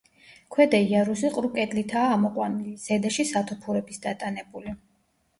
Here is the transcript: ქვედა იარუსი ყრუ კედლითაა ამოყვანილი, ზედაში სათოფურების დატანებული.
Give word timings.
ქვედა 0.53 0.77
იარუსი 0.91 1.27
ყრუ 1.33 1.49
კედლითაა 1.57 2.07
ამოყვანილი, 2.15 2.73
ზედაში 2.85 3.25
სათოფურების 3.33 4.01
დატანებული. 4.07 4.75